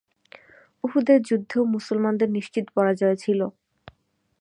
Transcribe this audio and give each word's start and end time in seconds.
উহুদের 0.83 1.19
যুদ্ধেও 1.21 1.63
মুসলমানদের 1.75 2.29
নিশ্চিত 2.29 2.65
পরাজয় 2.75 3.15
ছিল। 3.15 3.39